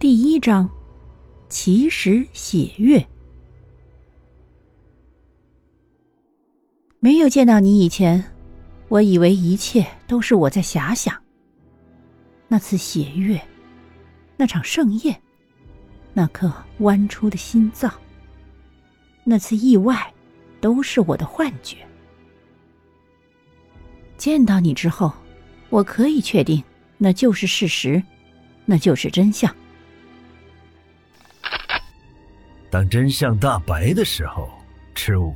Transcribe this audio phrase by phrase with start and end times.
[0.00, 0.66] 第一章，
[1.50, 3.06] 奇石血月。
[7.00, 8.24] 没有见到你以前，
[8.88, 11.14] 我以为一切都是我在遐想。
[12.48, 13.38] 那次血月，
[14.38, 15.20] 那场盛宴，
[16.14, 17.92] 那颗弯出的心脏，
[19.22, 20.10] 那次意外，
[20.62, 21.76] 都是我的幻觉。
[24.16, 25.12] 见到你之后，
[25.68, 26.64] 我可以确定，
[26.96, 28.02] 那就是事实，
[28.64, 29.54] 那就是真相。
[32.70, 34.48] 当真相大白的时候，
[34.94, 35.34] 赤雾，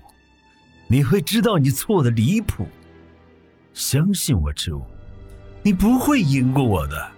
[0.86, 2.64] 你会知道你错的离谱。
[3.72, 4.82] 相信我，赤雾，
[5.62, 7.10] 你不会赢过我的。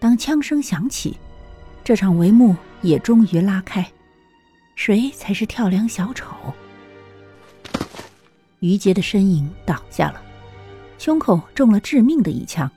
[0.00, 1.16] 当枪声响起，
[1.84, 3.88] 这场帷幕也终于拉开。
[4.74, 6.26] 谁才是跳梁小丑？
[8.58, 10.20] 于杰的身影倒下了，
[10.98, 12.68] 胸口中了致命的一枪。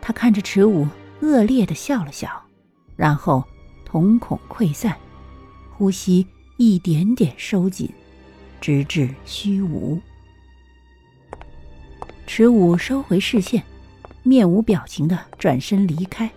[0.00, 0.86] 他看着池武，
[1.20, 2.42] 恶劣的笑了笑，
[2.96, 3.44] 然后
[3.84, 4.96] 瞳孔溃散，
[5.70, 7.90] 呼吸一点点收紧，
[8.60, 10.00] 直至虚无。
[12.26, 13.62] 池武收回视线，
[14.22, 16.30] 面无表情的转身离开。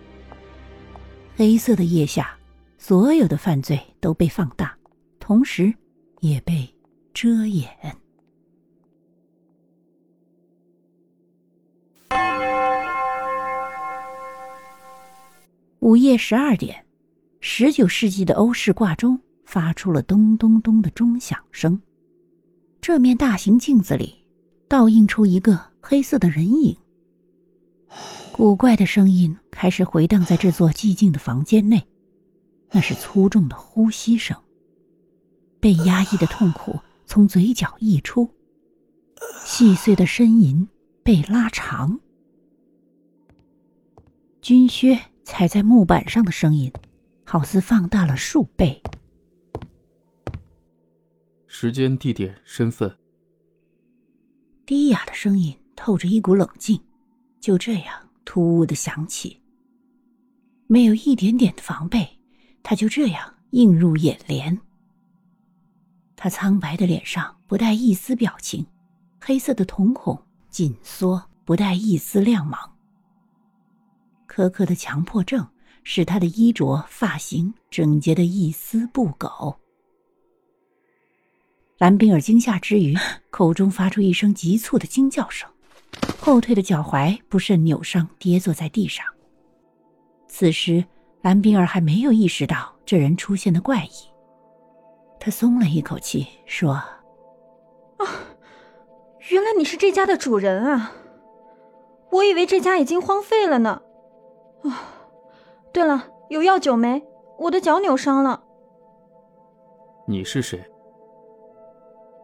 [1.36, 2.36] 黑色的夜下，
[2.78, 4.76] 所有的犯罪都被放大，
[5.18, 5.72] 同时
[6.20, 6.68] 也被
[7.12, 7.68] 遮掩。
[15.84, 16.86] 午夜十二点，
[17.40, 21.78] 十九世纪的欧式挂钟发出了咚咚咚的钟响声。
[22.80, 24.24] 这面大型镜子里，
[24.66, 26.74] 倒映出一个黑色的人影。
[28.32, 31.86] 古怪的声音开始回荡在这座寂静的房间内，
[32.70, 34.34] 那是粗重的呼吸声。
[35.60, 38.30] 被压抑的痛苦从嘴角溢出，
[39.44, 40.66] 细碎的呻吟
[41.02, 42.00] 被拉长。
[44.40, 44.98] 军靴。
[45.24, 46.72] 踩在木板上的声音，
[47.24, 48.80] 好似放大了数倍。
[51.46, 52.94] 时间、地点、身份。
[54.66, 56.80] 低哑的声音透着一股冷静，
[57.40, 59.40] 就这样突兀的响起。
[60.66, 62.18] 没有一点点的防备，
[62.62, 64.58] 他就这样映入眼帘。
[66.16, 68.66] 他苍白的脸上不带一丝表情，
[69.20, 70.20] 黑色的瞳孔
[70.50, 72.73] 紧缩，不带一丝亮芒。
[74.34, 75.46] 苛刻的强迫症
[75.84, 79.54] 使他的衣着、发型整洁的一丝不苟。
[81.78, 82.96] 蓝冰儿惊吓之余，
[83.30, 85.48] 口中发出一声急促的惊叫声，
[86.18, 89.06] 后退的脚踝不慎扭伤，跌坐在地上。
[90.26, 90.84] 此时，
[91.22, 93.90] 蓝冰儿还没有意识到这人出现的怪异，
[95.20, 96.72] 他松了一口气，说
[97.98, 98.06] ：“啊，
[99.28, 100.92] 原来你是这家的主人啊！
[102.10, 103.80] 我以为这家已经荒废了呢。”
[104.64, 104.82] 啊，
[105.72, 107.02] 对了，有药酒没？
[107.38, 108.42] 我的脚扭伤了。
[110.06, 110.64] 你是谁？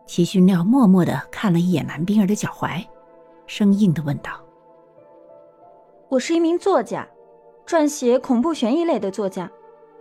[0.06, 2.84] 齐勋亮默默的看了一眼蓝冰儿的脚踝，
[3.46, 4.32] 生硬的问道
[6.08, 7.06] ：“我是一名作家，
[7.66, 9.50] 撰写恐怖悬疑类的作家。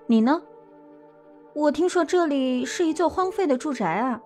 [0.08, 0.42] 你呢？
[1.54, 4.22] 我听说这里是一座荒废的住宅啊，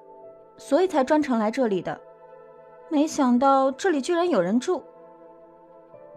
[0.56, 2.00] 所以才专程来这里的。
[2.90, 4.84] 没想到这里居然有人住。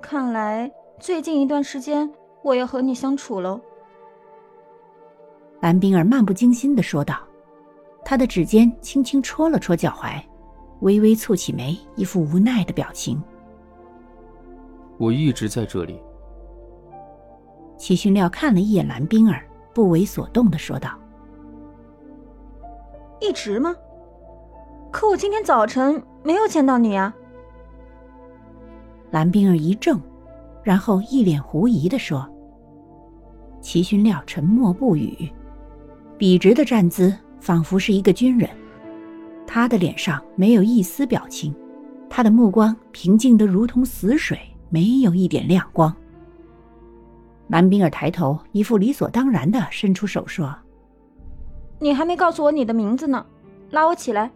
[0.01, 2.11] 看来……”最近一段时间，
[2.43, 3.61] 我要和你相处喽。”
[5.61, 7.19] 蓝冰儿漫不经心的说道，
[8.05, 10.23] 她的指尖轻轻戳了戳脚踝，
[10.81, 13.23] 微微蹙起眉，一副无奈的表情。
[14.97, 16.01] 我一直在这里。
[17.77, 20.99] 齐勋料看了一眼蓝冰儿，不为所动的说道
[23.21, 23.77] ：“一直吗？
[24.91, 27.15] 可我今天早晨没有见到你啊。”
[29.13, 30.01] 蓝冰儿一怔。
[30.67, 32.29] 然后一脸狐疑的说
[33.63, 35.31] ：“齐勋亮沉默不语，
[36.19, 38.51] 笔直的站姿仿佛是一个军人。
[39.47, 41.55] 他的脸上没有一丝表情，
[42.11, 44.37] 他的目光平静的如同死水，
[44.69, 45.95] 没有一点亮光。”
[47.47, 50.53] 蓝冰儿抬头，一副理所当然的伸出手说
[51.79, 53.25] ：“你还没告诉我你的名字呢，
[53.71, 54.29] 拉我起来。”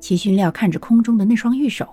[0.00, 1.88] 齐勋亮看着空中的那双玉手，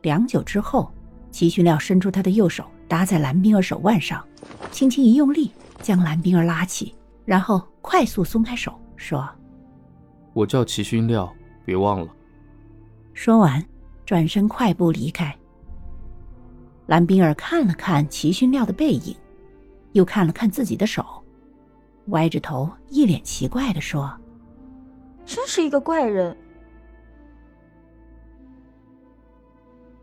[0.00, 0.90] 良久之后。
[1.34, 4.24] 齐勋料伸出他的右手搭在蓝冰儿手腕上，
[4.70, 5.50] 轻轻一用力，
[5.82, 6.94] 将蓝冰儿拉起，
[7.24, 9.28] 然后快速松开手，说
[10.32, 11.34] ：“我叫齐勋料，
[11.64, 12.06] 别忘了。”
[13.14, 13.60] 说完，
[14.06, 15.36] 转身快步离开。
[16.86, 19.16] 蓝冰儿看了看齐勋料的背影，
[19.90, 21.04] 又看了看自己的手，
[22.10, 24.08] 歪着头，一脸奇怪的说
[25.26, 26.36] ：“真是一个怪人。”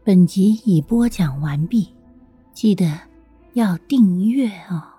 [0.03, 1.87] 本集已播讲完毕，
[2.53, 2.99] 记得
[3.53, 4.90] 要订阅哦。